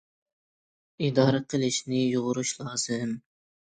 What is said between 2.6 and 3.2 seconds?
لازىم.